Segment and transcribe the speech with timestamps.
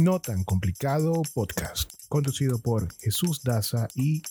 [0.00, 4.22] No tan complicado podcast, conducido por Jesús Daza y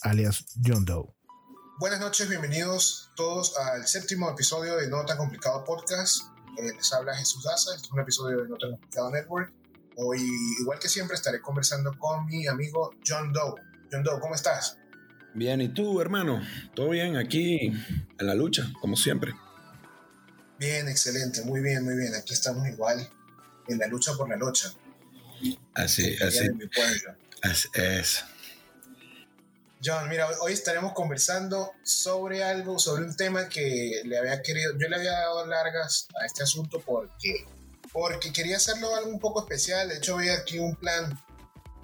[0.00, 1.12] alias John Doe.
[1.78, 6.22] Buenas noches, bienvenidos todos al séptimo episodio de No tan complicado podcast.
[6.56, 9.52] Eh, les habla Jesús Daza, este es un episodio de No tan complicado network.
[9.96, 10.26] Hoy,
[10.62, 13.60] igual que siempre, estaré conversando con mi amigo John Doe.
[13.92, 14.78] John Doe, ¿cómo estás?
[15.34, 16.40] Bien, ¿y tú, hermano?
[16.74, 17.70] ¿Todo bien aquí
[18.18, 19.34] en la lucha, como siempre?
[20.58, 22.14] Bien, excelente, muy bien, muy bien.
[22.14, 23.10] Aquí estamos igual
[23.68, 24.72] en la lucha por la lucha.
[25.74, 26.48] Así, así.
[27.42, 28.24] Así es.
[29.84, 34.88] John, mira, hoy estaremos conversando sobre algo, sobre un tema que le había querido, yo
[34.88, 37.46] le había dado largas a este asunto porque,
[37.92, 39.88] porque quería hacerlo algo un poco especial.
[39.88, 41.16] De hecho, había aquí un plan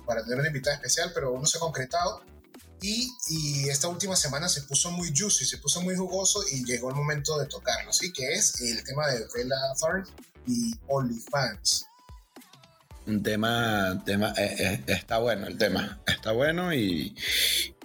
[0.06, 2.22] para tener una invitada especial, pero no se ha concretado.
[2.80, 6.96] Y, esta última semana se puso muy juicy, se puso muy jugoso y llegó el
[6.96, 8.12] momento de tocarlo, ¿sí?
[8.12, 10.04] Que es el tema de Bella Thorne
[10.46, 11.86] y OnlyFans.
[13.06, 17.14] Un tema, tema eh, eh, está bueno el tema, está bueno y,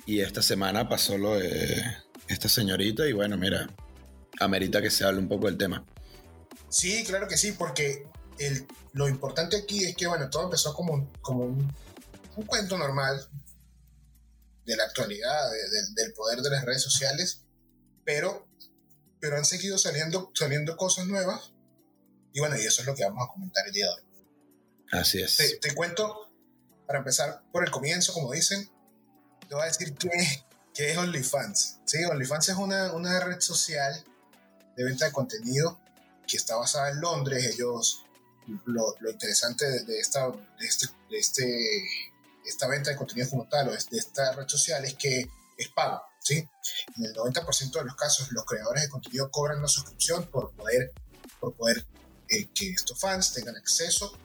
[0.05, 1.83] y esta semana pasó lo de
[2.27, 3.69] esta señorita y bueno, mira,
[4.39, 5.85] amerita que se hable un poco del tema.
[6.69, 8.07] Sí, claro que sí, porque
[8.37, 11.73] el, lo importante aquí es que, bueno, todo empezó como, como un,
[12.35, 13.27] un cuento normal,
[14.69, 15.49] de la actualidad,
[15.95, 17.41] del poder de las redes sociales,
[18.05, 18.47] pero,
[19.19, 21.53] pero han seguido saliendo, saliendo cosas nuevas
[22.33, 24.01] y bueno, y eso es lo que vamos a comentar el día de hoy.
[24.91, 25.59] Así es.
[25.61, 26.31] Te, cuento,
[26.85, 28.69] para empezar por el comienzo, como dicen,
[29.47, 30.09] te voy a decir qué,
[30.73, 31.79] qué es OnlyFans.
[31.85, 34.03] Sí, OnlyFans es una, una red social
[34.75, 35.79] de venta de contenido
[36.27, 37.45] que está basada en Londres.
[37.53, 38.05] Ellos,
[38.65, 41.87] lo, lo interesante de, esta, de, este, de este
[42.45, 46.01] esta venta de contenido como tal o de esta red social es que es pago.
[46.19, 46.47] ¿sí?
[46.97, 50.91] En el 90% de los casos los creadores de contenido cobran una suscripción por poder,
[51.39, 51.85] por poder
[52.29, 54.17] eh, que estos fans tengan acceso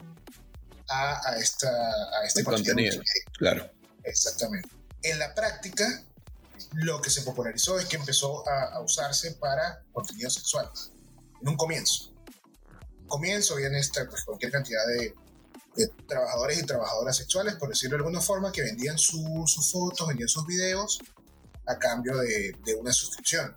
[0.89, 3.01] a, a, esta, a este contenido.
[3.37, 3.69] Claro.
[4.03, 4.69] Exactamente.
[5.01, 6.03] En la práctica,
[6.73, 10.69] lo que se popularizó es que empezó a, a usarse para contenido sexual.
[11.41, 12.13] En un comienzo.
[13.07, 15.13] Comienzo viene esta, pues, cualquier cantidad de,
[15.75, 20.29] de trabajadores y trabajadoras sexuales, por decirlo de alguna forma, que vendían sus fotos, vendían
[20.29, 20.99] sus videos
[21.67, 23.55] a cambio de, de, una suscripción.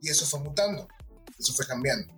[0.00, 0.86] Y eso fue mutando,
[1.38, 2.12] eso fue cambiando.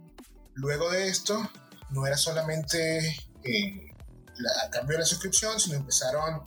[0.55, 1.49] Luego de esto,
[1.91, 3.95] no era solamente eh,
[4.65, 6.43] a cambio de la suscripción, sino empezaron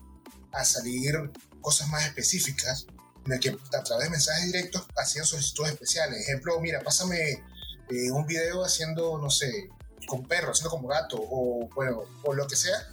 [0.51, 1.31] a salir
[1.61, 2.87] cosas más específicas,
[3.25, 6.21] en el que a través de mensajes directos hacían solicitudes especiales.
[6.21, 7.43] Ejemplo, mira, pásame
[7.89, 9.69] eh, un video haciendo, no sé,
[10.07, 12.87] con perro, haciendo como gato o, bueno, o lo que sea.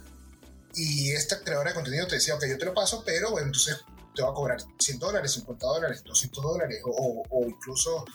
[0.75, 3.77] Y esta creadora de contenido te decía, ok, yo te lo paso, pero bueno, entonces
[4.15, 8.05] te va a cobrar 100 dólares, 50 dólares, 200 dólares, o, o incluso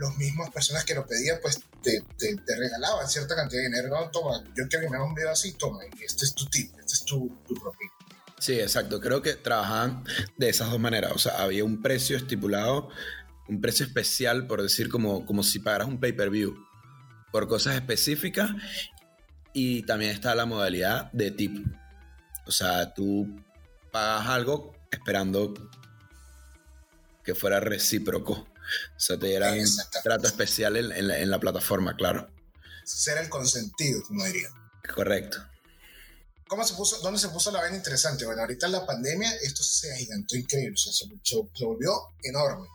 [0.00, 3.88] los mismas personas que lo pedían, pues te, te, regalaban cierta cantidad de dinero.
[3.88, 6.72] No, toma, yo quiero que me hagas un video así, toma, este es tu tip,
[6.78, 7.90] este es tu, tu propio.
[8.38, 8.98] Sí, exacto.
[8.98, 10.02] Creo que trabajaban
[10.38, 11.12] de esas dos maneras.
[11.14, 12.88] O sea, había un precio estipulado,
[13.46, 16.56] un precio especial, por decir, como, como si pagaras un pay-per-view
[17.30, 18.50] por cosas específicas
[19.52, 21.66] y también está la modalidad de tip.
[22.46, 23.38] O sea, tú
[23.92, 25.52] pagas algo esperando
[27.22, 28.49] que fuera recíproco.
[28.96, 29.66] O sea, te un
[30.02, 32.30] trato especial en, la, plataforma, claro.
[32.84, 34.48] Ser el consentido, como diría.
[34.94, 35.38] Correcto.
[36.48, 38.24] ¿Cómo se puso, ¿Dónde se puso la vena interesante?
[38.24, 41.92] Bueno, ahorita en la pandemia esto se agigantó increíble, o sea, se, se, volvió
[42.24, 42.66] enorme.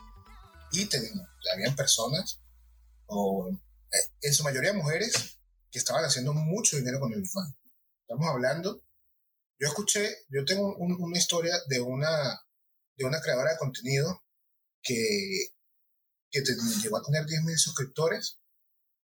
[0.72, 2.40] Y tenemos, habían personas
[3.08, 3.50] o
[4.22, 5.38] en su mayoría mujeres
[5.72, 7.56] que estaban haciendo mucho dinero con el OnlyFans.
[8.02, 8.82] Estamos hablando,
[9.60, 12.42] yo escuché, yo tengo una historia de una,
[12.98, 14.24] de una creadora de contenido
[14.82, 15.50] que,
[16.44, 18.40] que llegó a tener 10.000 suscriptores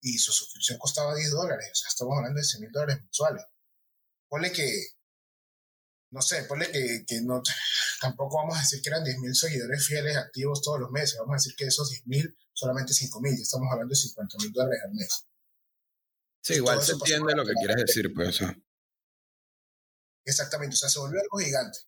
[0.02, 3.44] y su suscripción costaba 10 dólares, o sea, estamos hablando de 100 mil dólares mensuales.
[4.30, 4.70] Ponle que,
[6.12, 7.42] no sé, ponle que, que no,
[8.02, 11.38] tampoco vamos a decir que eran 10.000 seguidores fieles activos todos los meses, vamos a
[11.38, 15.28] decir que esos 10.000 solamente 5 mil, estamos hablando de 50 mil dólares al mes.
[16.42, 18.40] Sí, igual se entiende lo que quieres decir, pues.
[20.26, 21.80] Exactamente, o sea, se volvió algo gigante.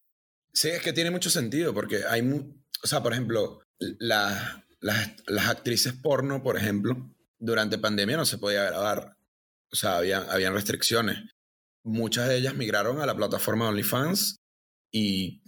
[0.54, 2.22] Sí, es que tiene mucho sentido, porque hay,
[2.84, 3.62] o sea, por ejemplo,
[4.80, 9.18] las, actrices porno, por ejemplo, durante pandemia no se podía grabar,
[9.72, 11.18] o sea, había, habían restricciones.
[11.84, 14.38] Muchas de ellas migraron a la plataforma OnlyFans
[14.92, 15.42] y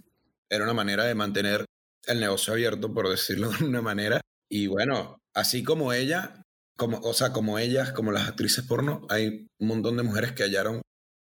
[0.49, 1.65] era una manera de mantener
[2.07, 6.41] el negocio abierto, por decirlo de una manera, y bueno, así como ella,
[6.77, 10.43] como, o sea, como ellas, como las actrices porno, hay un montón de mujeres que
[10.43, 10.81] hallaron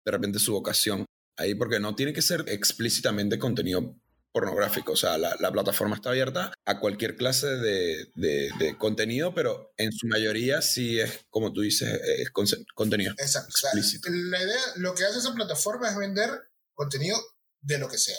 [0.06, 1.06] de repente su vocación
[1.38, 3.96] ahí, porque no tiene que ser explícitamente contenido
[4.32, 4.94] pornográfico.
[4.94, 9.74] O sea, la, la plataforma está abierta a cualquier clase de, de, de, contenido, pero
[9.78, 12.32] en su mayoría sí es, como tú dices, es
[12.74, 13.50] contenido Exacto.
[13.50, 14.10] explícito.
[14.10, 16.30] la idea, lo que hace esa plataforma es vender
[16.74, 17.18] contenido
[17.62, 18.18] de lo que sea.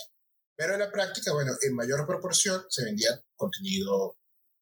[0.57, 4.19] Pero en la práctica, bueno, en mayor proporción se vendía contenido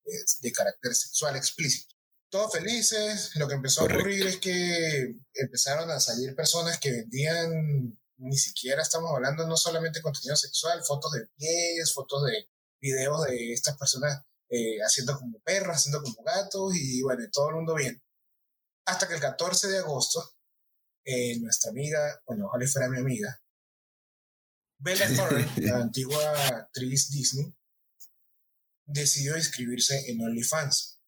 [0.06, 0.10] eh,
[0.40, 1.94] de carácter sexual explícito.
[2.30, 7.99] Todos felices, lo que empezó a ocurrir es que empezaron a salir personas que vendían
[8.20, 12.48] ni siquiera estamos hablando no solamente de contenido sexual, fotos de pies, fotos de
[12.80, 17.56] videos de estas personas eh, haciendo como perros, haciendo como gatos y bueno, todo el
[17.56, 18.02] mundo bien.
[18.86, 20.34] Hasta que el 14 de agosto,
[21.04, 23.40] eh, nuestra amiga, bueno, ojalá fuera mi amiga,
[24.78, 27.54] Bella Thorne, la antigua actriz Disney,
[28.86, 31.00] decidió inscribirse en OnlyFans.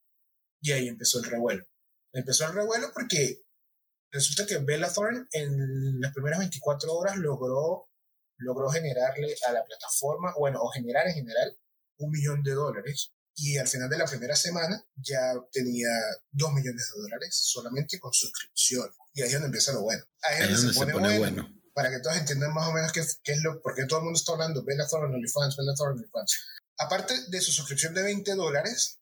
[0.61, 1.67] Y ahí empezó el revuelo.
[2.12, 3.43] Empezó el revuelo porque
[4.12, 7.88] resulta que Bella Thorne en las primeras 24 horas logró,
[8.37, 11.56] logró generarle a la plataforma, bueno, o generar en general,
[11.99, 13.12] un millón de dólares.
[13.35, 15.88] Y al final de la primera semana ya tenía
[16.31, 18.91] dos millones de dólares solamente con suscripción.
[19.14, 20.05] Y ahí es donde empieza lo bueno.
[20.23, 23.32] Ahí es donde, se, pone, bueno, Para que todos entiendan más o menos qué, qué,
[23.32, 26.44] es lo, porque todo el mundo está hablando Bella Thorne, OnlyFans, Bella Thorne, OnlyFans.
[26.76, 29.02] Aparte de su suscripción de 20 dólares,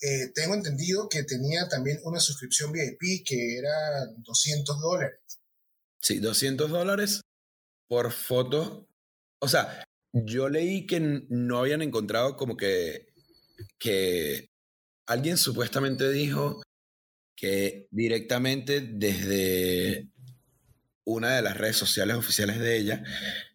[0.00, 5.18] eh, tengo entendido que tenía también una suscripción VIP que era 200 dólares.
[6.00, 7.20] Sí, 200 dólares
[7.88, 8.88] por foto.
[9.40, 13.08] O sea, yo leí que no habían encontrado como que,
[13.78, 14.50] que
[15.06, 16.62] alguien supuestamente dijo
[17.34, 20.08] que directamente desde
[21.04, 23.02] una de las redes sociales oficiales de ella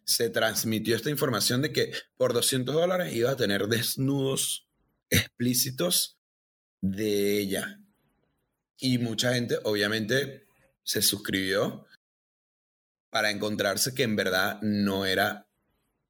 [0.04, 4.68] se transmitió esta información de que por 200 dólares iba a tener desnudos
[5.10, 6.13] explícitos
[6.84, 7.80] de ella.
[8.78, 10.44] Y mucha gente, obviamente,
[10.82, 11.86] se suscribió
[13.08, 15.46] para encontrarse que en verdad no era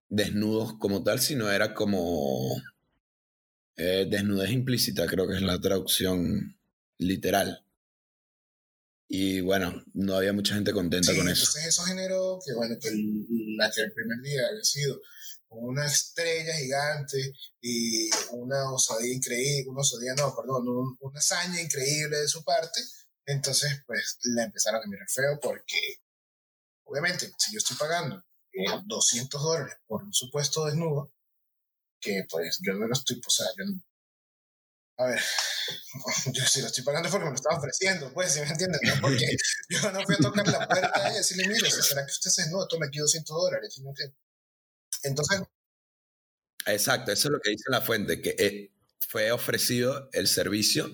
[0.08, 2.56] desnudos como tal, sino era como
[3.76, 6.56] eh, desnudez implícita, creo que es la traducción
[6.98, 7.63] literal.
[9.16, 11.44] Y bueno, no había mucha gente contenta con eso.
[11.44, 15.00] Entonces eso generó que, bueno, que el, la que el primer día había sido
[15.50, 20.64] una estrella gigante y una osadía increíble, una osadía no, perdón,
[20.98, 22.80] una hazaña increíble de su parte,
[23.24, 26.00] entonces pues la empezaron a mirar feo porque
[26.82, 28.20] obviamente si yo estoy pagando
[28.84, 31.12] 200 eh, dólares por un supuesto desnudo,
[32.00, 33.80] que pues yo no lo estoy, o sea, yo no,
[34.96, 35.20] a ver,
[36.32, 38.80] yo sí lo estoy pagando porque me lo estaba ofreciendo, pues, si me entiendes?
[38.84, 39.36] No porque
[39.68, 42.68] yo no fui a tocar la puerta y decirle, mire, ¿será que usted se desnuda?
[42.68, 44.18] Tome aquí 200 dólares, ¿sí me entiendes?
[45.02, 45.42] Entonces...
[46.66, 48.72] Exacto, eso es lo que dice la fuente, que eh,
[49.08, 50.90] fue ofrecido el servicio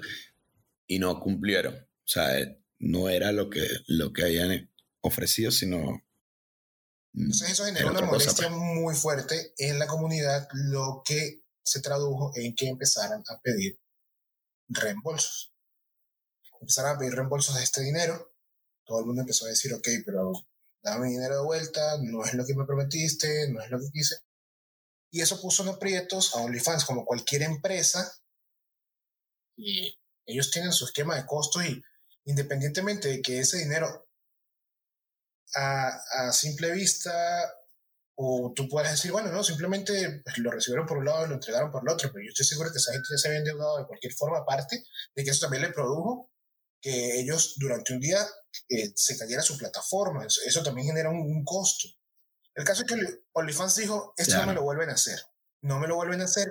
[0.87, 1.75] y no cumplieron.
[1.75, 4.71] O sea, eh, no era lo que, lo que habían
[5.01, 5.79] ofrecido, sino...
[7.13, 8.61] Mm, Entonces eso generó una molestia pues.
[8.61, 13.79] muy fuerte en la comunidad, lo que se tradujo en que empezaran a pedir
[14.71, 15.53] reembolsos.
[16.61, 18.35] Empezaron a pedir reembolsos de este dinero.
[18.85, 20.33] Todo el mundo empezó a decir, ok, pero
[20.83, 24.17] dame dinero de vuelta, no es lo que me prometiste, no es lo que quise.
[25.11, 28.13] Y eso puso en aprietos a OnlyFans, como cualquier empresa.
[29.57, 29.95] Y
[30.27, 31.83] ellos tienen su esquema de costos y
[32.25, 34.09] independientemente de que ese dinero
[35.55, 37.13] a, a simple vista
[38.17, 41.35] o tú puedes decir, bueno, no, simplemente pues, lo recibieron por un lado y lo
[41.35, 43.79] entregaron por el otro, pero yo estoy seguro que esa gente ya se había endeudado
[43.79, 46.31] de cualquier forma, aparte de que eso también le produjo
[46.81, 48.27] que ellos durante un día
[48.69, 50.27] eh, se cayera su plataforma.
[50.27, 51.89] Eso, también genera un, costo.
[52.55, 55.21] El caso es que OnlyFans dijo, esto no me lo vuelven a hacer.
[55.63, 56.51] No me lo vuelven a hacer.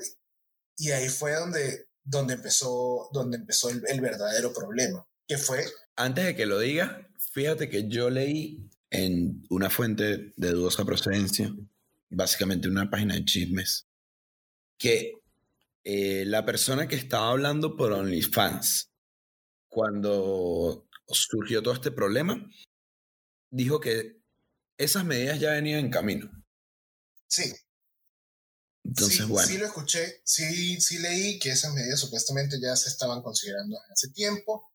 [0.78, 5.66] Y ahí fue donde, donde empezó, donde empezó el, el verdadero problema, que fue...
[5.96, 11.54] Antes de que lo diga, fíjate que yo leí en una fuente de dudosa procedencia,
[12.10, 13.88] básicamente una página de chismes,
[14.78, 15.14] que
[15.84, 18.92] eh, la persona que estaba hablando por OnlyFans
[19.68, 22.50] cuando surgió todo este problema,
[23.52, 24.20] dijo que
[24.78, 26.32] esas medidas ya venían en camino.
[27.28, 27.54] Sí.
[28.84, 29.48] Entonces, sí, bueno.
[29.48, 34.10] Sí lo escuché, sí, sí leí que esas medidas supuestamente ya se estaban considerando hace
[34.10, 34.72] tiempo.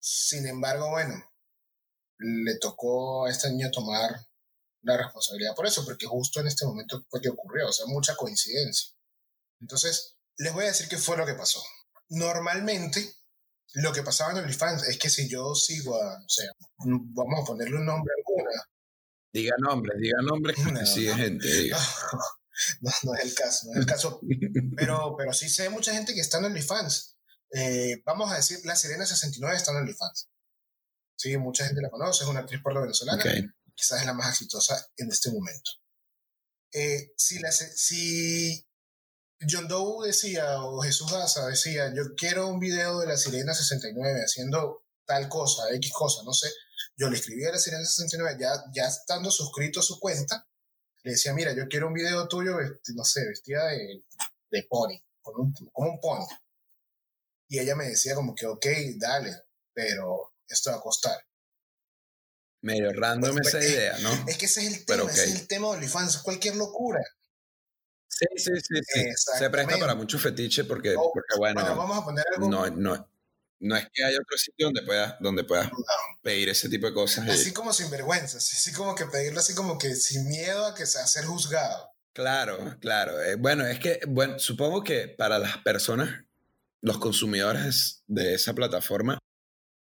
[0.00, 1.22] Sin embargo, bueno,
[2.18, 4.26] le tocó a este niño tomar
[4.82, 8.14] la responsabilidad por eso, porque justo en este momento fue que ocurrió, o sea, mucha
[8.16, 8.94] coincidencia.
[9.60, 11.62] Entonces, les voy a decir qué fue lo que pasó.
[12.08, 13.14] Normalmente,
[13.74, 17.44] lo que pasaba en OnlyFans es que si yo sigo a, o sea, vamos a
[17.44, 18.50] ponerle un nombre a alguna.
[19.32, 21.48] Diga nombre, diga nombre que sigue gente.
[21.48, 21.78] Diga.
[22.80, 24.18] No, no es el caso, no es el caso.
[24.78, 27.18] Pero, pero sí sé mucha gente que está en OnlyFans.
[27.52, 30.30] Eh, vamos a decir, La Sirena 69 está en OnlyFans.
[31.16, 33.22] Sí, mucha gente la conoce, es una actriz porno venezolana.
[33.74, 35.70] Quizás es la más exitosa en este momento.
[36.72, 38.66] eh, si, la, si
[39.48, 44.20] John Doe decía, o Jesús Daza decía, yo quiero un video de la Sirena 69
[44.24, 46.48] haciendo tal cosa, X cosa, no sé,
[46.96, 50.46] yo le escribía a la Sirena 69, ya, ya estando suscrito a su cuenta,
[51.02, 52.56] le decía, mira, yo quiero un video tuyo,
[52.94, 54.02] no sé, vestida de,
[54.50, 56.26] de pony, como un, como un pony.
[57.48, 59.34] Y ella me decía como que, ok, dale,
[59.72, 61.18] pero esto va a costar.
[62.62, 64.10] Medio random pues, esa pues, idea, ¿no?
[64.28, 67.00] Es que ese es el tema, ese es el tema de OnlyFans, cualquier locura.
[68.08, 69.04] Sí, sí, sí, sí.
[69.38, 72.48] Se presta para mucho fetiche porque, porque bueno, vamos a poner algo.
[72.48, 73.08] No, no,
[73.60, 75.70] no es que haya otro sitio donde puedas donde puedas
[76.22, 77.28] pedir ese tipo de cosas.
[77.28, 80.86] Así como sin vergüenza, así como que pedirlo así como que sin miedo a que
[80.86, 81.90] sea ser juzgado.
[82.16, 83.22] Claro, claro.
[83.22, 86.24] Eh, bueno, es que, bueno, supongo que para las personas,
[86.80, 89.18] los consumidores de esa plataforma,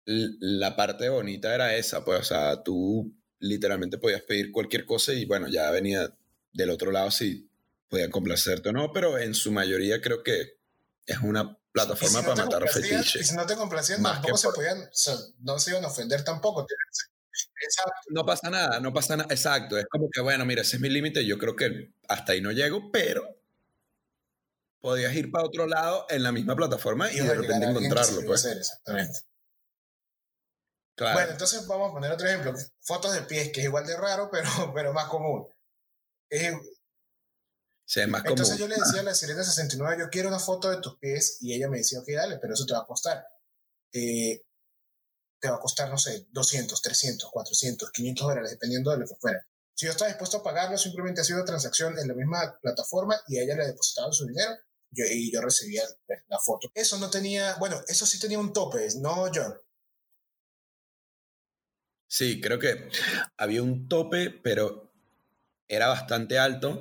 [0.06, 5.24] la parte bonita era esa, pues, o sea, tú literalmente podías pedir cualquier cosa y
[5.24, 6.12] bueno, ya venía
[6.52, 7.48] del otro lado si
[7.88, 10.58] podían complacerte o no, pero en su mayoría creo que
[11.06, 13.16] es una plataforma para matar fetiches.
[13.16, 14.88] Y si no te complacían, tampoco se podían,
[15.40, 16.66] no se iban a ofender tampoco.
[18.10, 19.32] No pasa nada, no pasa nada.
[19.32, 22.40] Exacto, es como que, bueno, mira, ese es mi límite, yo creo que hasta ahí
[22.40, 23.28] no llego, pero
[24.80, 28.22] podías ir para otro lado en la misma plataforma y, de repente encontrarlo.
[28.26, 28.44] Pues.
[28.44, 29.20] exactamente.
[30.96, 32.54] Bueno, entonces vamos a poner otro ejemplo.
[32.80, 35.48] Fotos de pies, que es igual de raro, pero, pero más común.
[38.30, 41.38] Entonces yo le decía a la Sirena 69, yo quiero una foto de tus pies
[41.40, 43.26] y ella me decía, ok, dale, pero eso te va a costar.
[43.92, 44.42] Eh,
[45.40, 49.16] te va a costar, no sé, 200, 300, 400, 500 dólares, dependiendo de lo que
[49.16, 49.46] fuera.
[49.74, 53.38] Si yo estaba dispuesto a pagarlo, simplemente hacía una transacción en la misma plataforma y
[53.38, 54.56] a ella le depositaban su dinero
[54.92, 55.82] y yo recibía
[56.28, 56.70] la foto.
[56.74, 59.54] Eso no tenía, bueno, eso sí tenía un tope, ¿no, John?
[62.06, 62.88] Sí, creo que
[63.36, 64.92] había un tope, pero
[65.68, 66.78] era bastante alto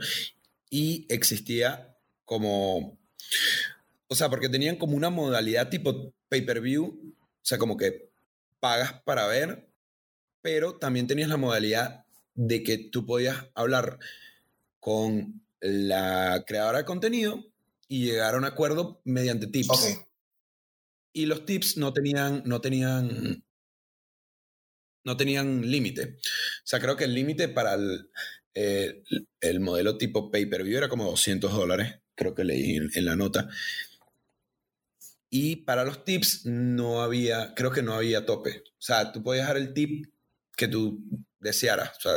[0.70, 3.00] y existía como,
[4.08, 8.12] o sea, porque tenían como una modalidad tipo pay-per-view, o sea, como que
[8.60, 9.70] pagas para ver,
[10.42, 14.00] pero también tenías la modalidad de que tú podías hablar
[14.80, 17.44] con la creadora de contenido
[17.88, 20.00] y llegar a un acuerdo mediante tips.
[21.14, 23.44] Y los tips no tenían, no tenían,
[25.04, 26.18] no tenían límite.
[26.18, 28.10] O sea, creo que el límite para el,
[28.54, 29.04] eh,
[29.42, 33.50] el modelo tipo pay-per-view era como 200 dólares, creo que leí en, la nota.
[35.30, 38.64] Y para los tips no había, creo que no había tope.
[38.68, 40.06] O sea, tú podías dar el tip
[40.56, 41.04] que tú
[41.40, 42.14] desearas, o sea,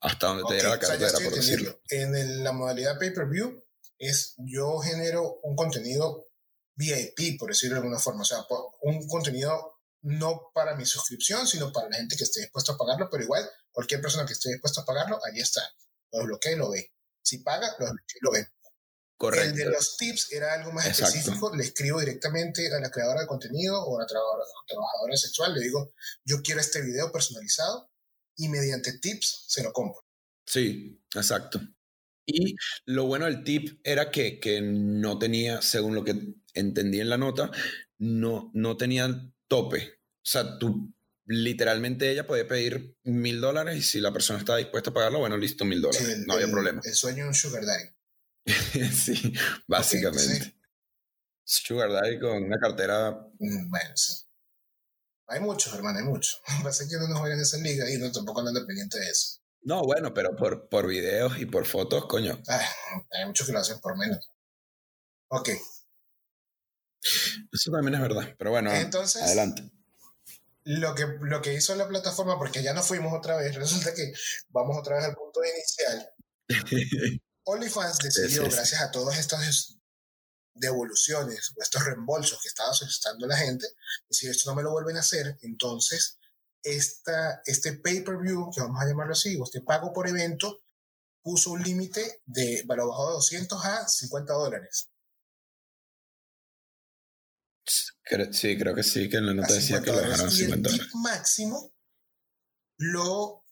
[0.00, 1.80] hasta donde te diera la cartera, por decirlo.
[1.90, 3.62] En la modalidad pay-per-view
[3.98, 6.26] es yo genero un contenido
[6.74, 8.38] VIP, por decirlo de alguna forma, o sea,
[8.80, 13.08] un contenido no para mi suscripción, sino para la gente que esté dispuesta a pagarlo,
[13.10, 15.62] pero igual cualquier persona que esté dispuesta a pagarlo, ahí está.
[16.12, 16.92] Lo desbloquea y lo ve.
[17.22, 18.48] Si paga, lo desbloquea y lo ve.
[19.16, 19.50] Correcto.
[19.50, 21.54] El de los tips era algo más específico.
[21.54, 25.54] Le escribo directamente a la creadora de contenido o a la trabajadora, sexual.
[25.54, 25.92] Le digo,
[26.24, 27.90] yo quiero este video personalizado
[28.36, 30.02] y mediante tips se lo compro.
[30.46, 31.60] Sí, exacto.
[32.24, 37.10] Y lo bueno del tip era que, que no tenía, según lo que entendí en
[37.10, 37.50] la nota,
[37.98, 39.06] no, no tenía
[39.50, 39.98] tope.
[40.16, 40.94] O sea, tú
[41.26, 45.36] literalmente ella podía pedir mil dólares y si la persona estaba dispuesta a pagarlo, bueno,
[45.36, 46.24] listo, mil dólares.
[46.26, 46.80] no había problema.
[46.84, 47.90] El sueño de un sugar daddy.
[48.94, 49.34] sí,
[49.66, 50.56] básicamente.
[51.44, 53.10] Sugar daddy con una cartera.
[53.38, 54.14] Mm, bueno, sí.
[55.26, 56.40] Hay muchos, hermano, hay muchos.
[56.62, 59.40] Pasa que no nos juegan en esa liga y no tampoco andan pendiente de eso.
[59.62, 62.40] No, bueno, pero por, por videos y por fotos, coño.
[62.48, 62.66] Ah,
[63.12, 64.30] hay muchos que lo hacen por menos.
[65.28, 65.50] Ok,
[67.52, 69.70] eso también es verdad, pero bueno, Entonces, adelante.
[70.64, 74.12] Lo que, lo que hizo la plataforma, porque ya no fuimos otra vez, resulta que
[74.50, 76.10] vamos otra vez al punto inicial.
[77.44, 79.78] OnlyFans decidió, gracias a todas estas
[80.54, 83.66] devoluciones o estos reembolsos que estaba solicitando la gente,
[84.08, 86.18] decir esto no me lo vuelven a hacer, entonces
[86.62, 90.60] esta, este pay-per-view, que vamos a llamarlo así, o este pago por evento,
[91.22, 94.89] puso un límite de valor bajo de 200 a 50 dólares.
[98.32, 100.88] Sí, creo que sí, que en la nota decía que lo bajaron a 50 dólares.
[100.92, 101.72] El máximo
[102.78, 103.44] lo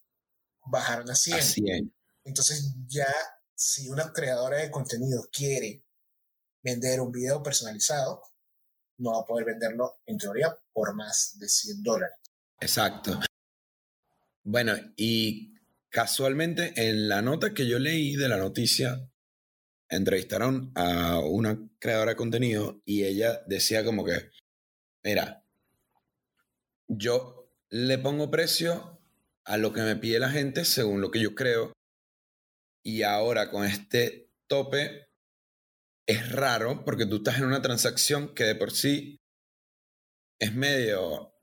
[0.65, 1.93] bajaron a 100.
[2.25, 3.07] Entonces ya
[3.55, 5.85] si una creadora de contenido quiere
[6.61, 8.21] vender un video personalizado,
[8.97, 12.15] no va a poder venderlo en teoría por más de 100 dólares.
[12.59, 13.19] Exacto.
[14.43, 15.53] Bueno, y
[15.89, 19.08] casualmente en la nota que yo leí de la noticia,
[19.89, 24.31] entrevistaron a una creadora de contenido y ella decía como que
[25.03, 25.45] Mira,
[26.87, 28.99] yo le pongo precio
[29.45, 31.73] a lo que me pide la gente según lo que yo creo
[32.83, 35.07] Y ahora con este tope
[36.05, 39.19] es raro porque tú estás en una transacción que de por sí
[40.39, 41.33] es medio,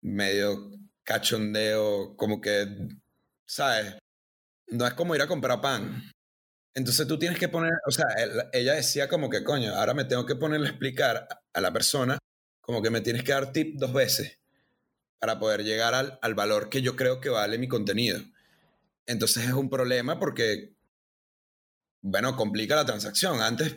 [0.00, 0.72] medio
[1.04, 2.66] cachondeo, como que,
[3.46, 3.98] ¿sabes?
[4.68, 6.02] No es como ir a comprar pan.
[6.76, 8.04] Entonces tú tienes que poner, o sea,
[8.52, 12.18] ella decía como que, coño, ahora me tengo que ponerle a explicar a la persona
[12.60, 14.38] como que me tienes que dar tip dos veces
[15.18, 18.20] para poder llegar al, al valor que yo creo que vale mi contenido.
[19.06, 20.74] Entonces es un problema porque,
[22.02, 23.40] bueno, complica la transacción.
[23.40, 23.74] Antes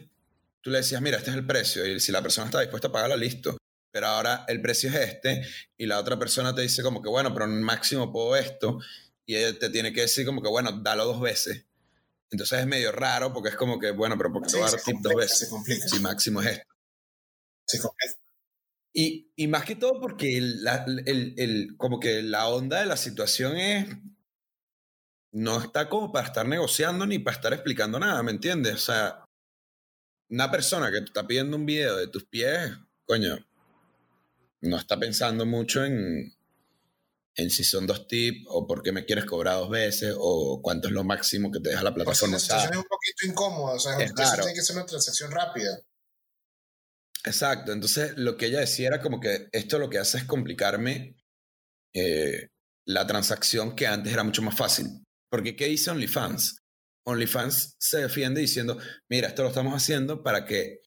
[0.59, 2.91] tú le decías, mira, este es el precio y si la persona está dispuesta a
[2.91, 3.57] pagarlo, listo.
[3.93, 5.41] Pero ahora el precio es este
[5.77, 8.79] y la otra persona te dice como que, bueno, pero máximo puedo esto
[9.25, 11.68] y ella te tiene que decir como que, bueno, dalo dos veces.
[12.31, 14.81] Entonces es medio raro porque es como que, bueno, pero porque te voy a dar
[14.81, 15.49] tip dos veces?
[15.89, 16.73] Si máximo es esto.
[17.67, 18.15] Se complica.
[18.91, 20.67] Y, y, más que todo porque el,
[21.05, 23.87] el, el, como que la onda de la situación es
[25.31, 28.73] no está como para estar negociando ni para estar explicando nada, ¿me entiendes?
[28.73, 29.25] O sea,
[30.29, 32.71] una persona que te está pidiendo un video de tus pies,
[33.05, 33.37] coño,
[34.61, 36.33] no está pensando mucho en,
[37.39, 40.89] en si son dos tips o por qué me quieres cobrar dos veces o cuánto
[40.89, 42.33] es lo máximo que te deja la plataforma.
[42.33, 45.79] La situación es un poquito incómoda, o sea, es tiene que ser una transacción rápida.
[47.23, 51.15] Exacto, entonces lo que ella decía era como que esto lo que hace es complicarme
[51.93, 52.49] eh,
[52.85, 55.05] la transacción que antes era mucho más fácil.
[55.29, 56.61] Porque ¿qué dice OnlyFans?
[57.05, 58.77] OnlyFans se defiende diciendo,
[59.09, 60.81] mira, esto lo estamos haciendo para que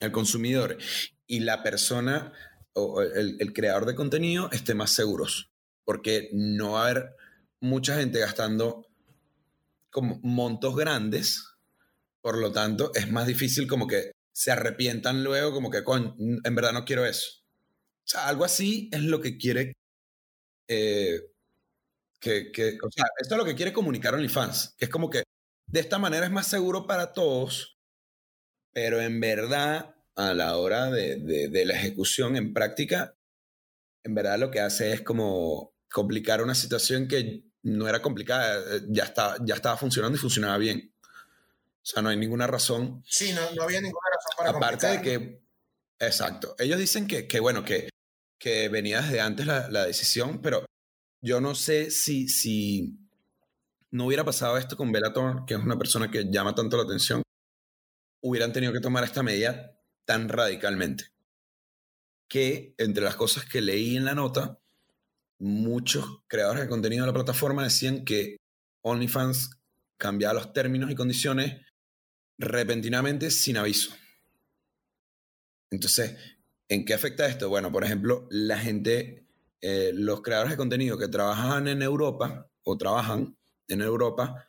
[0.00, 0.78] el consumidor
[1.26, 2.32] y la persona
[2.72, 5.50] o el, el creador de contenido esté más seguros.
[5.88, 7.16] Porque no va a haber
[7.60, 8.86] mucha gente gastando
[9.88, 11.42] como montos grandes,
[12.20, 15.82] por lo tanto es más difícil como que se arrepientan luego como que,
[16.18, 17.42] en verdad no quiero eso.
[18.04, 19.72] O sea, algo así es lo que quiere
[20.68, 21.22] eh,
[22.20, 25.22] que, que, o sea, esto es lo que quiere comunicar OnlyFans, que es como que
[25.66, 27.78] de esta manera es más seguro para todos,
[28.74, 33.14] pero en verdad, a la hora de, de, la ejecución en práctica,
[34.04, 38.82] en verdad lo que hace es como complicar una situación que no era complicada, eh,
[38.88, 40.92] ya, está, ya estaba funcionando y funcionaba bien.
[41.00, 43.02] O sea, no hay ninguna razón.
[43.06, 45.42] Sí, no, no había ninguna razón para Aparte de que,
[45.98, 47.88] exacto, ellos dicen que, que bueno, que,
[48.38, 50.64] que venía desde antes la, la, decisión, pero
[51.20, 52.98] yo no sé si, si
[53.90, 57.22] no hubiera pasado esto con Bellator, que es una persona que llama tanto la atención,
[58.20, 61.06] hubieran tenido que tomar esta medida tan radicalmente.
[62.28, 64.60] Que entre las cosas que leí en la nota,
[65.38, 68.36] muchos creadores de contenido de la plataforma decían que
[68.82, 69.50] OnlyFans
[69.96, 71.60] cambiaba los términos y condiciones
[72.38, 73.94] repentinamente sin aviso.
[75.70, 76.16] Entonces,
[76.68, 77.48] ¿en qué afecta esto?
[77.48, 79.26] Bueno, por ejemplo, la gente,
[79.60, 84.46] eh, los creadores de contenido que trabajan en Europa o trabajan en Europa,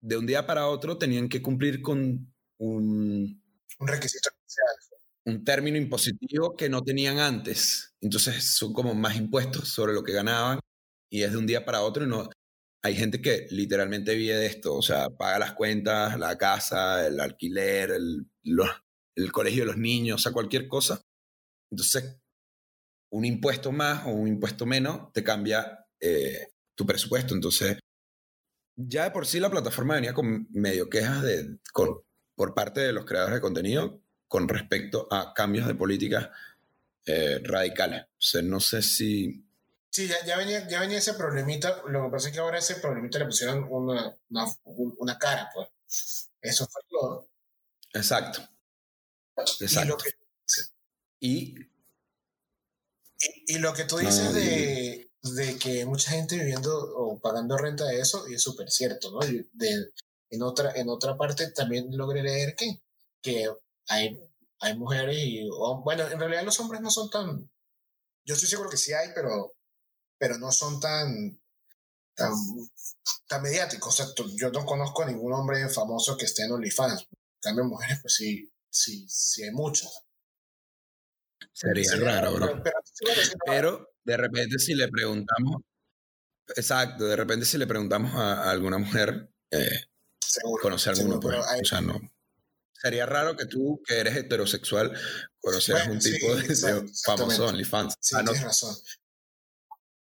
[0.00, 3.42] de un día para otro tenían que cumplir con un,
[3.78, 5.00] un requisito especial.
[5.24, 7.95] Un término impositivo que no tenían antes.
[8.06, 10.60] Entonces son como más impuestos sobre lo que ganaban
[11.10, 12.30] y es de un día para otro no,
[12.84, 17.18] hay gente que literalmente vive de esto, o sea, paga las cuentas, la casa, el
[17.18, 18.30] alquiler, el,
[19.16, 21.02] el colegio de los niños, o sea, cualquier cosa.
[21.68, 22.16] Entonces,
[23.10, 27.34] un impuesto más o un impuesto menos te cambia eh, tu presupuesto.
[27.34, 27.80] Entonces,
[28.76, 32.02] ya de por sí la plataforma venía con medio quejas de, con,
[32.36, 36.30] por parte de los creadores de contenido con respecto a cambios de políticas
[37.06, 38.02] eh, radicales.
[38.02, 39.46] O sea, no sé si
[39.96, 41.82] Sí, ya, ya, venía, ya venía ese problemita.
[41.88, 44.44] Lo que pasa es que ahora ese problemita le pusieron una, una,
[44.98, 46.28] una cara, pues.
[46.42, 47.30] Eso fue todo.
[47.94, 48.46] Exacto.
[49.60, 49.96] Exacto.
[51.18, 51.54] Y,
[53.46, 57.98] y, lo que tú dices de, de, que mucha gente viviendo o pagando renta de
[57.98, 59.20] eso, y es súper cierto, ¿no?
[59.20, 59.92] De,
[60.28, 62.82] en, otra, en otra parte también logré leer que,
[63.22, 63.48] que
[63.88, 64.20] hay,
[64.60, 65.48] hay mujeres y,
[65.84, 67.50] bueno, en realidad los hombres no son tan,
[68.24, 69.56] yo estoy seguro que sí hay, pero
[70.18, 71.40] pero no son tan,
[72.14, 72.32] tan,
[73.26, 74.00] tan mediáticos.
[74.00, 77.02] O sea, yo no conozco a ningún hombre famoso que esté en OnlyFans.
[77.10, 80.04] En cambio, mujeres, pues sí, sí, sí hay muchas.
[81.52, 82.62] Sería, raro, bro.
[83.46, 85.62] Pero, de repente si le preguntamos,
[86.54, 89.84] exacto, de repente si le preguntamos a, alguna mujer, eh,
[90.60, 91.98] conoce a alguno, pues, o sea, no.
[92.86, 94.96] Sería raro que tú, que eres heterosexual,
[95.40, 97.96] conocieras un tipo de, famoso OnlyFans.
[97.98, 98.76] Sí, ah, tienes razón.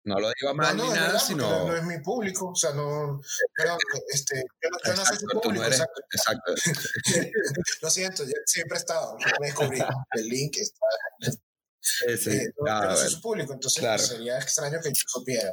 [0.03, 1.49] No lo digo mal ni nada, sino.
[1.49, 3.21] No, es mi público, o sea, no.
[3.55, 3.79] Pero,
[4.13, 5.65] este, yo, no, yo no soy su público.
[5.65, 6.55] eres, exacto.
[7.83, 9.17] lo siento, siempre he estado.
[9.41, 9.79] Me descubrí.
[10.15, 11.39] El link está.
[11.87, 12.31] Sí, sí.
[12.31, 14.03] Eh, no, soy su público, entonces claro.
[14.03, 15.53] sería extraño que yo supiera.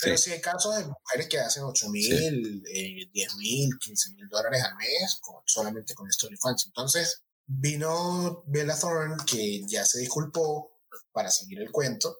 [0.00, 0.32] Pero sí.
[0.32, 5.20] hay casos de mujeres que hacen 8 mil, 10 mil, 15 mil dólares al mes
[5.44, 6.66] solamente con OnlyFans.
[6.66, 10.80] Entonces vino Bella Thorne, que ya se disculpó
[11.12, 12.16] para seguir el cuento,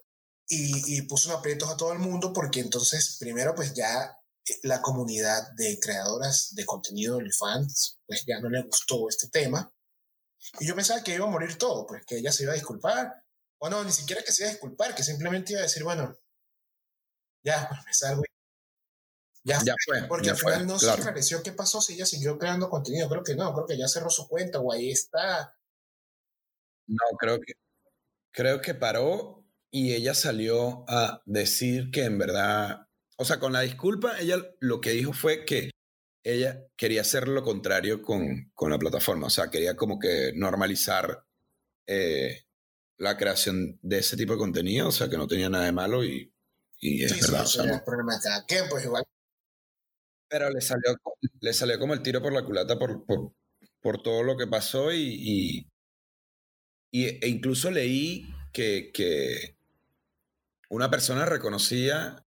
[0.46, 4.14] y, y puso aprietos a todo el mundo porque entonces, primero, pues ya
[4.62, 9.72] la comunidad de creadoras de contenido de OnlyFans, pues ya no le gustó este tema.
[10.60, 13.24] Y yo pensaba que iba a morir todo, pues que ella se iba a disculpar.
[13.58, 16.16] O no, ni siquiera que se iba a disculpar, que simplemente iba a decir, bueno,
[17.44, 18.22] ya, pues me salgo.
[19.44, 20.06] Ya, ya fue.
[20.06, 23.08] Porque al final no se esclareció qué pasó si ella siguió creando contenido.
[23.08, 25.56] Creo que no, creo que ya cerró su cuenta o ahí está.
[26.86, 27.54] No, creo que,
[28.32, 33.60] creo que paró y ella salió a decir que en verdad, o sea, con la
[33.60, 35.70] disculpa, ella lo que dijo fue que
[36.24, 41.24] ella quería hacer lo contrario con, con la plataforma, o sea, quería como que normalizar
[41.86, 42.44] eh,
[42.98, 46.04] la creación de ese tipo de contenido, o sea, que no tenía nada de malo
[46.04, 46.32] y,
[46.80, 47.46] y es verdad.
[47.46, 48.18] Sí, problema
[48.68, 49.04] pues igual.
[50.28, 50.96] Pero le salió,
[51.40, 53.32] le salió como el tiro por la culata por, por,
[53.80, 55.66] por todo lo que pasó y,
[56.90, 59.56] y, e incluso leí que, que
[60.68, 62.26] una persona reconocida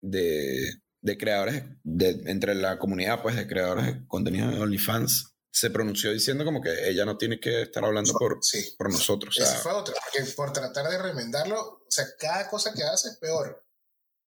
[0.00, 5.70] de, de creadores, de, entre la comunidad pues, de creadores de contenido de OnlyFans, se
[5.70, 8.40] pronunció diciendo como que ella no tiene que estar hablando por,
[8.76, 9.38] por nosotros.
[9.38, 13.18] Esa fue otra, porque por tratar de remendarlo, o sea, cada cosa que hace es
[13.18, 13.64] peor.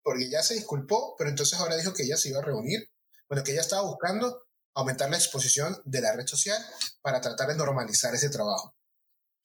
[0.03, 2.91] Porque ya se disculpó, pero entonces ahora dijo que ella se iba a reunir.
[3.29, 6.61] Bueno, que ella estaba buscando aumentar la exposición de la red social
[7.01, 8.75] para tratar de normalizar ese trabajo.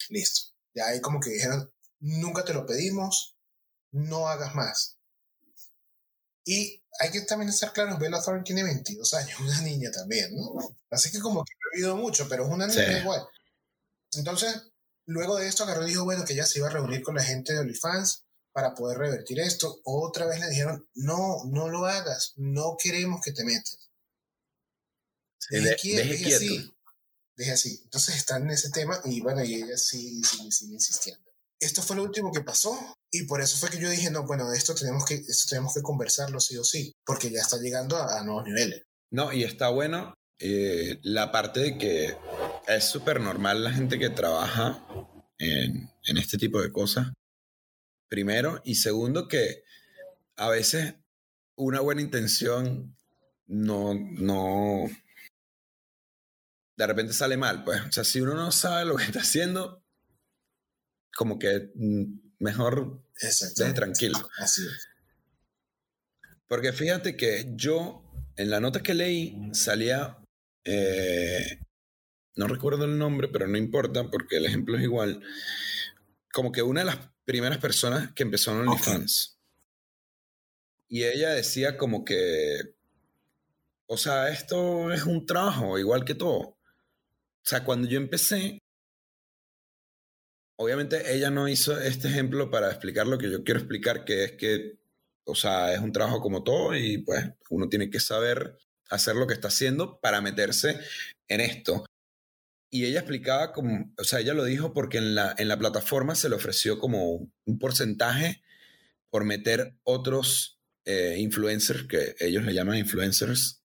[0.09, 0.57] Listo.
[0.75, 3.39] Ya ahí como que dijeron, nunca te lo pedimos,
[3.93, 4.99] no hagas más.
[6.45, 10.77] Y hay que también estar claros, Bella Thorne tiene 22 años, una niña también, ¿no?
[10.91, 13.27] Así que como que ha vivido mucho, pero es una niña igual.
[14.15, 14.63] Entonces,
[15.07, 17.23] luego de esto agarró y dijo, bueno, que ella se iba a reunir con la
[17.23, 19.81] gente de OnlyFans para poder revertir esto.
[19.85, 23.91] Otra vez le dijeron, no, no lo hagas, no queremos que te metas.
[25.51, 26.75] Deje, deje, así.
[27.37, 27.81] Deje así.
[27.85, 31.29] Entonces están en ese tema y bueno, y ella sí sigue, sigue insistiendo
[31.61, 34.53] esto fue lo último que pasó y por eso fue que yo dije, no, bueno,
[34.53, 38.23] esto tenemos que, esto tenemos que conversarlo sí o sí, porque ya está llegando a,
[38.23, 38.85] nuevos niveles.
[39.11, 42.17] No, y está bueno eh, la parte de que
[42.67, 44.85] es súper normal la gente que trabaja
[45.39, 47.09] en, en este tipo de cosas,
[48.09, 49.63] primero, y segundo que
[50.37, 50.95] a veces
[51.57, 52.95] una buena intención
[53.47, 54.89] no, no,
[56.77, 57.81] de repente sale mal, pues.
[57.81, 59.83] O sea, si uno no sabe lo que está haciendo,
[61.17, 64.29] como que mm, mejor deje tranquilo.
[64.39, 64.89] Así es.
[66.47, 68.03] Porque fíjate que yo,
[68.37, 70.19] en la nota que leí, salía,
[70.65, 71.61] eh,
[72.37, 75.23] no recuerdo el nombre, pero no importa porque el ejemplo es igual,
[76.33, 79.39] como que una de las primeras personas que empezó en OnlyFans.
[80.89, 82.61] Y ella decía como que,
[83.87, 86.39] o sea, esto es un trabajo, igual que todo.
[86.39, 86.57] O
[87.43, 88.58] sea, cuando yo empecé,
[90.59, 94.33] obviamente ella no hizo este ejemplo para explicar lo que yo quiero explicar, que es
[94.33, 94.79] que,
[95.25, 98.59] o sea, es un trabajo como todo y pues uno tiene que saber
[98.91, 100.81] hacer lo que está haciendo para meterse
[101.29, 101.85] en esto.
[102.71, 106.15] Y ella explicaba como, o sea, ella lo dijo porque en la, en la plataforma
[106.15, 108.43] se le ofreció como un porcentaje
[109.11, 113.63] por meter otros eh, influencers, que ellos le llaman influencers,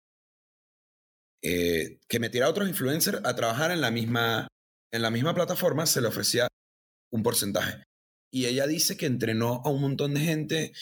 [1.42, 4.48] eh, que metiera otros influencers a trabajar en la misma,
[4.92, 6.48] en la misma plataforma, se le ofrecía
[7.14, 7.84] un porcentaje.
[8.32, 10.74] Y ella dice que entrenó a un montón de gente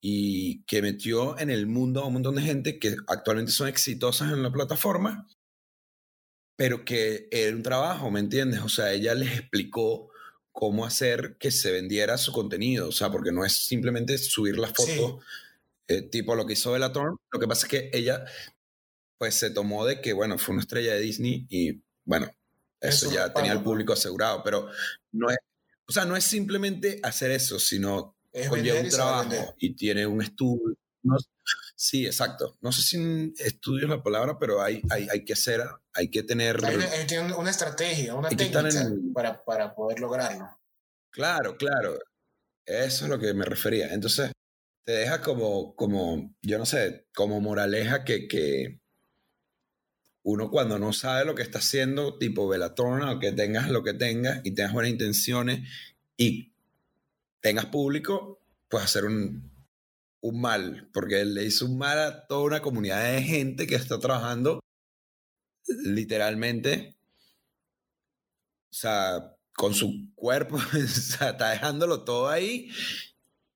[0.00, 4.32] y que metió en el mundo a un montón de gente que actualmente son exitosas
[4.32, 5.26] en la plataforma,
[6.56, 8.60] pero que era un trabajo, ¿me entiendes?
[8.60, 10.10] O sea, ella les explicó
[10.52, 14.72] cómo hacer que se vendiera su contenido, o sea, porque no es simplemente subir las
[14.72, 15.24] fotos
[15.88, 18.24] eh, tipo lo que hizo Bellator, lo que pasa es que ella
[19.18, 22.30] pues se tomó de que, bueno, fue una estrella de Disney y bueno,
[22.80, 24.68] eso, ya tenía el público asegurado, pero
[25.12, 25.36] no es,
[25.90, 28.16] o sea, no es simplemente hacer eso, sino
[28.48, 30.76] conlleva un trabajo y tiene un estudio.
[31.74, 32.56] sí, exacto.
[32.60, 36.22] No sé si estudio es la palabra, pero hay, hay, hay que hacer, hay que
[36.22, 36.64] tener...
[36.64, 36.76] Hay
[37.18, 38.62] una, una estrategia, una técnica
[39.12, 40.48] para, para poder lograrlo.
[41.10, 41.98] Claro, claro.
[42.64, 43.92] Eso es lo que me refería.
[43.92, 44.30] Entonces,
[44.86, 48.79] te deja como, como yo no sé, como moraleja que, que
[50.22, 53.94] uno cuando no sabe lo que está haciendo, tipo Velatrona, o que tengas lo que
[53.94, 55.68] tengas y tengas buenas intenciones
[56.16, 56.52] y
[57.40, 59.50] tengas público, pues hacer un,
[60.20, 63.98] un mal, porque le hizo un mal a toda una comunidad de gente que está
[63.98, 64.60] trabajando
[65.66, 66.96] literalmente,
[68.70, 72.70] o sea, con su cuerpo, o sea, está dejándolo todo ahí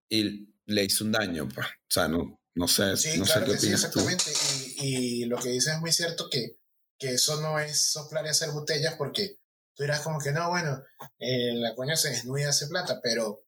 [0.09, 1.49] y le hizo un daño.
[1.49, 1.67] Pues.
[1.67, 3.75] O sea, no, no sé, Sí, no claro sé qué que sí, tú.
[3.75, 4.33] exactamente.
[4.79, 6.59] Y, y lo que dices es muy cierto que,
[6.99, 9.39] que eso no es soplar y hacer botellas porque
[9.75, 10.83] tú dirás como que no, bueno,
[11.19, 13.45] eh, la coña se desnuda y hace plata, pero,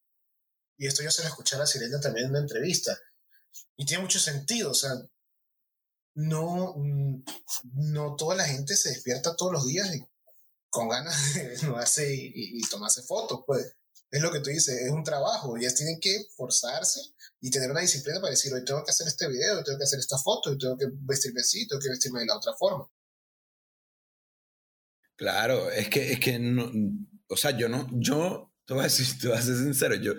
[0.77, 2.99] y esto yo se lo escuché a la sirena también en una entrevista,
[3.77, 4.91] y tiene mucho sentido, o sea,
[6.15, 7.23] no, mm,
[7.75, 9.89] no toda la gente se despierta todos los días
[10.71, 13.75] con ganas de desnudarse y, y- y tomarse fotos, pues.
[14.17, 17.03] Es lo que tú dices, es un trabajo, ellas tienen que forzarse
[17.39, 19.85] y tener una disciplina para decir, hoy tengo que hacer este video, hoy tengo que
[19.85, 22.89] hacer esta foto, hoy tengo que vestirme así, tengo que vestirme de la otra forma.
[25.17, 26.73] Claro, es que, es que no,
[27.29, 30.15] o sea, yo no, yo, te voy a decir, te voy a ser sincero, yo,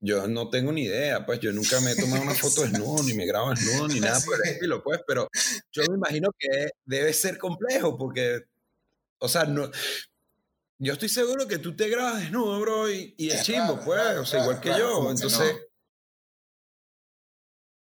[0.00, 3.14] yo no tengo ni idea, pues yo nunca me he tomado una foto desnudo, ni
[3.14, 5.26] me grabo desnudo, ni nada por el estilo, pues, pero
[5.72, 8.42] yo me imagino que debe ser complejo, porque,
[9.20, 9.70] o sea, no,
[10.84, 13.98] yo estoy seguro que tú te grabas desnudo, bro, y, y es chimbo, raro, pues,
[14.00, 15.60] raro, o sea, igual raro, que yo, entonces, no.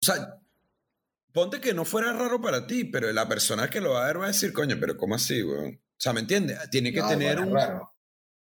[0.02, 0.40] o sea,
[1.32, 4.20] ponte que no fuera raro para ti, pero la persona que lo va a ver
[4.22, 5.76] va a decir, coño, pero ¿cómo así, weón?
[5.76, 6.60] O sea, ¿me entiendes?
[6.70, 7.94] Tiene que No, tener bueno, un, raro.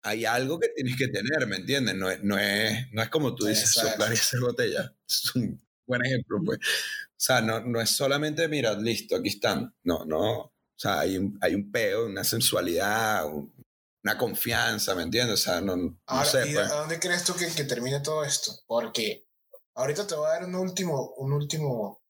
[0.03, 1.95] hay algo que tienes que tener, ¿me entiendes?
[1.97, 3.91] No es, no es, no es como tú dices, Exacto.
[3.93, 4.95] soplar y hacer botella.
[5.09, 6.59] Es un buen ejemplo, pues.
[6.61, 9.75] O sea, no, no es solamente, mira, listo, aquí están.
[9.85, 10.31] No, no.
[10.43, 13.53] O sea, hay un, hay un peo, una sensualidad, un-
[14.05, 15.41] una confianza, ¿me entiendes?
[15.41, 16.71] O sea, no, no Ahora, sé, ¿y pues.
[16.71, 18.53] a dónde crees tú que, que termine todo esto?
[18.67, 19.27] Porque
[19.75, 22.03] ahorita te voy a dar un último, un último,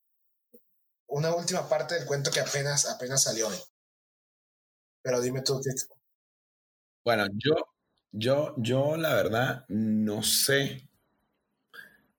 [1.06, 3.56] una última parte del cuento que apenas, apenas salió hoy.
[5.02, 5.70] Pero dime tú qué.
[7.04, 7.54] Bueno, yo,
[8.12, 10.88] yo, yo, la verdad, no sé.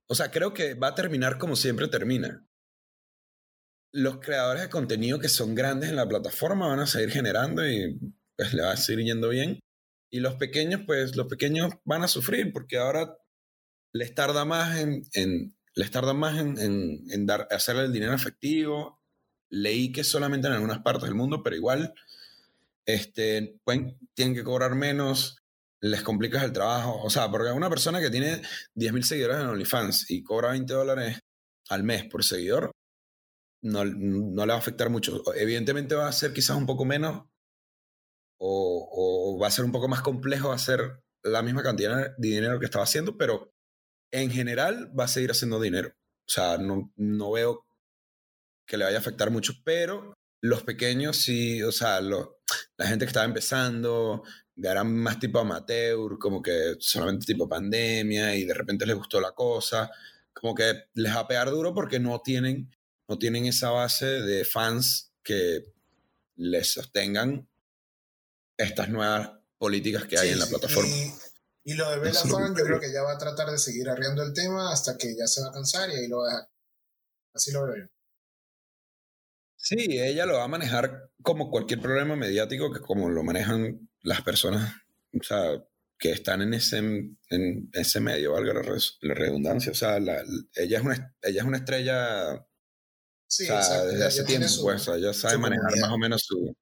[0.08, 2.44] O sea, creo que va a terminar como siempre termina.
[3.92, 8.00] Los creadores de contenido que son grandes en la plataforma van a seguir generando y
[8.40, 9.60] pues le va a seguir yendo bien.
[10.12, 13.18] Y los pequeños, pues los pequeños van a sufrir porque ahora
[13.94, 18.14] les tarda más en, en- les tarda más en, en- en dar, hacerle el dinero
[18.14, 19.02] efectivo.
[19.52, 21.94] Leí que solamente en algunas partes del mundo, pero igual
[22.86, 25.38] este, pueden, tienen que cobrar menos,
[25.82, 27.02] les complicas el trabajo.
[27.04, 28.42] O sea, porque una persona que tiene
[28.76, 31.20] 10.000 seguidores en OnlyFans y cobra 20 dólares
[31.70, 32.72] al mes por seguidor,
[33.64, 35.22] no, no le va a afectar mucho.
[35.36, 37.24] Evidentemente va a ser quizás un poco menos
[38.40, 42.66] o, va a ser un poco más complejo hacer la misma cantidad de dinero que
[42.66, 43.54] estaba haciendo, pero
[44.12, 45.90] en general va a seguir haciendo dinero.
[45.90, 47.66] O sea, no, no veo
[48.66, 53.10] que le vaya a afectar mucho, pero los pequeños sí, o sea, la gente que
[53.10, 54.24] estaba empezando,
[54.56, 59.32] eran más tipo amateur, como que solamente tipo pandemia y de repente les gustó la
[59.32, 59.90] cosa,
[60.34, 62.74] como que les va a pegar duro porque no tienen,
[63.08, 65.66] no tienen esa base de fans que
[66.36, 67.49] les sostengan
[68.60, 70.90] estas nuevas políticas que hay Sí, en la sí, plataforma.
[70.96, 71.14] Y,
[71.72, 72.80] y lo de que yo creo.
[72.80, 75.50] que ya va a tratar de seguir arriando el tema hasta que ya se va
[75.50, 76.50] a cansar y ahí lo va a dejar.
[77.34, 77.86] Así lo veo yo.
[79.56, 84.22] Sí, ella lo va a manejar como cualquier problema mediático que como lo manejan las
[84.22, 84.74] personas,
[85.20, 85.64] o sea,
[85.98, 89.72] que están en ese, en ese medio, valga la, res- la redundancia.
[89.72, 90.24] O sea, la-
[90.56, 92.46] ella, es una, ella es una estrella
[93.28, 95.86] Sí, o sea, desde hace tiempo, su- pues, o sea, ella sabe manejar comunidad.
[95.88, 96.56] más o menos su...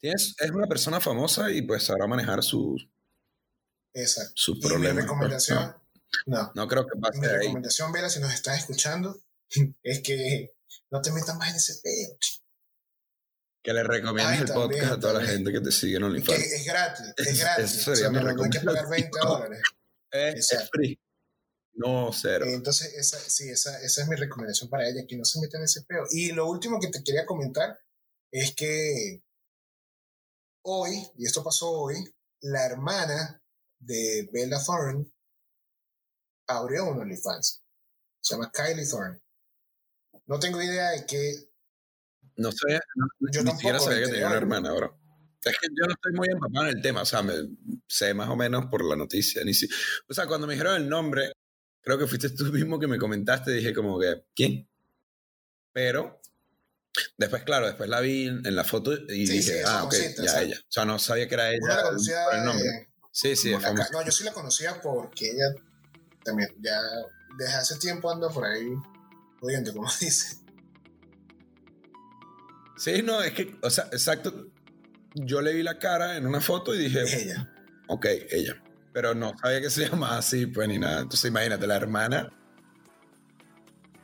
[0.00, 2.88] Tienes, es una persona famosa y pues sabrá manejar sus
[3.94, 4.32] Exacto.
[4.36, 5.74] sus Y mi pues, recomendación,
[6.26, 7.38] no, no, no creo que pase mi de ahí.
[7.40, 9.20] recomendación, Vela, si nos estás escuchando,
[9.82, 10.54] es que
[10.90, 12.16] no te metas más en ese pedo.
[13.62, 15.36] Que le recomiendes Ay, el también, podcast a toda la también.
[15.38, 16.38] gente que te sigue en Que OnlyFans.
[16.38, 17.64] es gratis, es Eso- gratis.
[17.64, 18.90] eso O sería sea, mi no, hay que pagar recomendación.
[18.90, 19.62] 20 dólares.
[20.10, 20.98] Es, es free.
[21.74, 22.46] No, cero.
[22.48, 25.64] Entonces, esa, sí, esa, esa es mi recomendación para ella, que no se meta en
[25.64, 26.04] ese pedo.
[26.10, 27.78] Y lo último que te quería comentar
[28.32, 29.22] es que
[30.68, 31.96] hoy, y esto pasó hoy,
[32.40, 33.42] la hermana
[33.78, 35.06] de Bella Thorne
[36.46, 37.62] abrió un OnlyFans.
[38.20, 39.20] Se llama Kylie Thorne.
[40.26, 41.34] No tengo idea de qué.
[42.36, 44.92] No sabía, no- Yo ni siquiera sabía que tenía una hermana ahora.
[45.44, 47.32] Es que yo no estoy muy empapado en el tema, o sea, me,
[47.86, 49.42] sé más o menos por la noticia.
[49.44, 49.68] Ni si,
[50.08, 51.32] o sea, cuando me dijeron el nombre,
[51.80, 54.68] creo que fuiste tú mismo que me comentaste, dije como que, ¿quién?
[55.72, 56.20] Pero
[57.16, 60.22] después, claro, después la vi en, la foto y Sí, dije, sí, ah, ok, ya
[60.22, 60.56] o sea, ella.
[60.58, 62.24] O sea, no sabía que era ella la conocía.
[62.24, 62.68] por el nombre.
[62.68, 63.88] eh, Sí, sí, es famosa.
[63.92, 65.54] No, yo sí la conocía porque ella
[66.24, 66.78] también, ya
[67.36, 68.68] desde hace tiempo anda por ahí
[69.40, 70.36] jodiendo, como dice.
[72.76, 74.46] Sí, no, es que, o sea, exacto.
[75.14, 77.50] Yo le vi la cara en una foto y dije, Ella.
[77.88, 78.62] Ok, ella.
[78.92, 81.00] Pero no sabía que se llamaba así, pues ni nada.
[81.00, 82.28] Entonces imagínate, la hermana.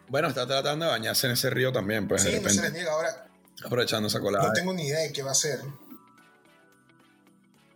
[0.08, 2.60] Bueno, está tratando de bañarse en ese río también, pues de Sí, no se le
[2.62, 2.78] repente.
[2.78, 2.92] niega.
[2.92, 3.26] Ahora,
[3.64, 4.46] Aprovechando esa colada.
[4.48, 5.60] no tengo ni idea de qué va a hacer.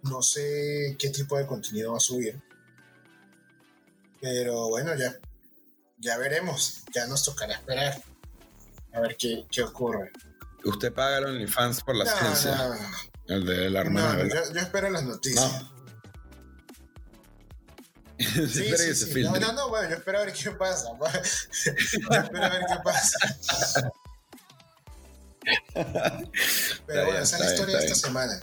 [0.03, 2.41] No sé qué tipo de contenido va a subir.
[4.21, 5.17] Pero bueno, ya.
[5.99, 8.03] ya veremos, ya nos tocará esperar
[8.93, 10.11] a ver qué, qué ocurre.
[10.65, 12.57] Usted paga el OnlyFans por la No, ciencia.
[12.57, 12.89] no, no.
[13.29, 14.25] El de la hermana.
[14.29, 15.65] Yo, yo espero las noticias.
[18.49, 19.23] Sí, sí, sí.
[19.23, 20.89] No, no, no, bueno, yo espero a ver qué pasa.
[20.99, 21.07] yo
[21.73, 23.19] espero a ver qué pasa.
[26.87, 28.43] Pero bueno, esa es la historia de esta semana.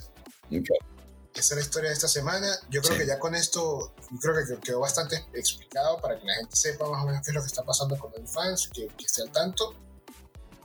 [0.49, 2.47] Esa es la historia de esta semana.
[2.69, 2.99] Yo creo Sí.
[3.01, 6.89] que ya con esto, yo creo que quedó bastante explicado para que la gente sepa
[6.89, 9.21] más o menos qué es lo que está pasando con el fans, que, que esté
[9.23, 9.75] al tanto,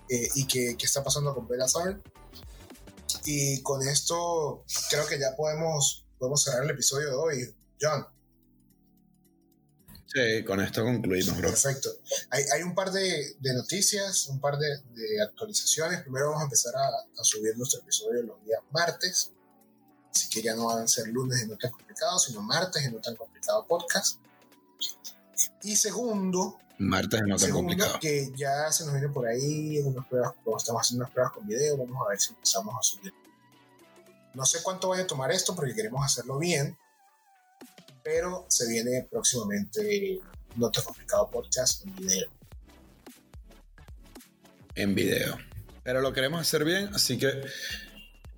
[0.08, 2.00] eh, y qué está pasando con Bella Thorne.
[3.24, 7.54] Y con esto creo que ya podemos, podemos cerrar el episodio de hoy.
[7.80, 8.06] John,
[10.12, 11.50] Sí, con esto concluimos, bro.
[11.50, 11.90] perfecto.
[12.30, 16.02] Hay, hay un par de, de noticias, un par de, de actualizaciones.
[16.02, 19.30] Primero vamos a empezar a, a subir nuestro episodio los días martes.
[20.12, 22.90] Así que ya no van a ser lunes de No Tan Complicado, sino martes de
[22.90, 24.18] No Tan Complicado Podcast.
[25.62, 27.98] Y segundo, Martes no tan complicado.
[28.00, 31.46] que ya se nos viene por ahí unas pruebas, como estamos haciendo unas pruebas con
[31.46, 33.12] video, vamos a ver si empezamos a subir.
[34.34, 36.76] No sé cuánto vaya a tomar esto porque queremos hacerlo bien,
[38.02, 40.18] pero se viene próximamente
[40.56, 42.28] No Complicado Podcast en video.
[44.74, 45.38] en video.
[45.82, 47.42] Pero lo queremos hacer bien, así que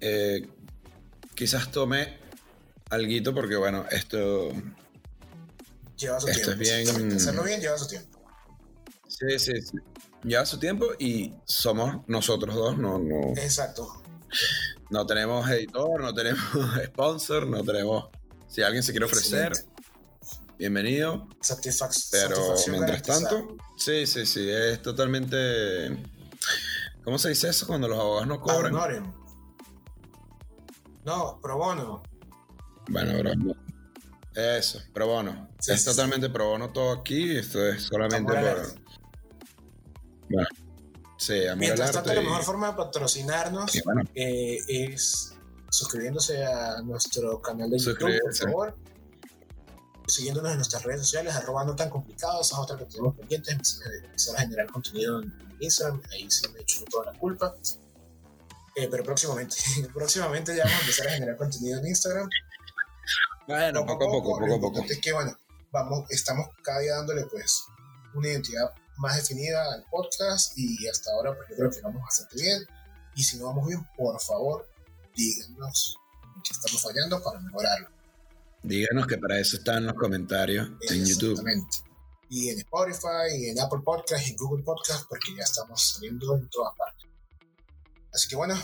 [0.01, 0.49] eh,
[1.35, 2.19] quizás tome
[2.91, 4.51] alguito porque bueno, esto
[6.03, 6.63] Lleva su Esto tiempo.
[6.91, 7.13] es bien-.
[7.17, 8.19] Hacerlo bien lleva su tiempo.
[9.07, 9.79] sí, sí, sí.
[10.25, 14.03] lleva su tiempo y somos nosotros dos, no, no, Exacto.
[14.91, 16.43] no tenemos editor, no tenemos
[16.87, 18.07] sponsor, no tenemos...
[18.53, 19.83] Si alguien se quiere ofrecer, Excelente.
[20.59, 21.27] bienvenido.
[21.41, 26.05] Satisfac- Pero satisfacción mientras tanto, sí, sí, sí, es totalmente...
[27.03, 28.75] ¿Cómo se dice eso cuando los abogados no cobran?
[31.05, 32.03] No, pro bono.
[32.89, 33.57] Bueno, bro.
[34.35, 35.49] Eso, pro bono.
[35.59, 37.35] Sí, es sí, totalmente pro bono todo aquí.
[37.37, 38.75] Esto es solamente por.
[40.29, 40.49] Bueno,
[41.17, 42.15] sí, amor Mientras tanto, arte.
[42.17, 45.32] la y- mejor forma de patrocinarnos y bueno, eh, es
[45.73, 48.77] suscribiéndose a nuestro canal de YouTube, por favor.
[50.07, 53.81] Siguiéndonos en nuestras redes sociales, arroba no tan complicado, esa es otra que tenemos pendientes,
[54.05, 57.55] empezar a- generar contenido en Instagram, ahí sí me he hecho toda la culpa.
[58.75, 59.57] Eh, pero próximamente,
[59.95, 62.29] próximamente ya vamos a empezar a generar contenido en Instagram.
[63.47, 64.55] bueno, poco a poco, poco a poco.
[64.67, 65.37] importante es que, bueno,
[65.71, 67.65] vamos, estamos cada día dándole, pues,
[68.15, 72.37] una identidad más definida al podcast y hasta ahora, pues, yo creo que vamos bastante
[72.43, 72.67] bien.
[73.15, 74.67] Y si no vamos bien, por favor,
[75.15, 75.97] díganos
[76.45, 77.89] qué estamos fallando para mejorarlo.
[78.63, 81.31] Díganos que para eso están los comentarios en YouTube.
[81.33, 81.79] Exactamente.
[82.31, 86.35] Y en Spotify, y en Apple Podcast, y en Google Podcast, porque ya estamos saliendo
[86.37, 87.07] en todas partes.
[88.13, 88.55] Así que bueno,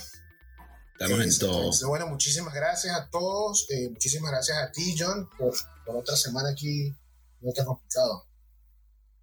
[1.00, 1.58] Estamos en eh, todo.
[1.58, 3.66] entonces, bueno, muchísimas gracias a todos.
[3.70, 5.54] eh, muchísimas gracias a ti, John, por,
[5.86, 6.92] por otra semana aquí.
[7.40, 8.26] No tan complicado.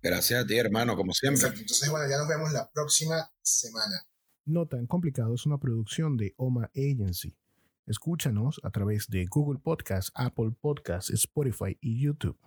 [0.01, 1.41] Gracias a ti, hermano, como siempre.
[1.41, 1.61] Perfecto.
[1.63, 4.05] Entonces, bueno, ya nos vemos la próxima semana.
[4.47, 7.35] No tan complicado es una producción de Oma Agency.
[7.87, 12.37] Escúchanos a través de Google Podcast, Apple Podcast, Spotify y YouTube.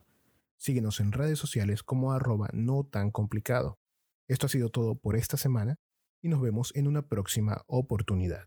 [0.59, 3.81] Síguenos en redes sociales como arroba no tan complicado.
[4.29, 5.81] Esto ha sido todo por esta semana
[6.23, 8.47] y nos vemos en una próxima oportunidad.